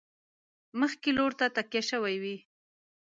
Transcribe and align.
مخکې 0.79 1.09
لور 1.17 1.31
ته 1.39 1.45
تکیه 1.55 1.81
شوي 1.89 2.15
وي. 2.23 2.37